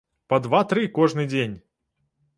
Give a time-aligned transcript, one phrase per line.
[0.31, 1.55] Па два-тры кожны дзень!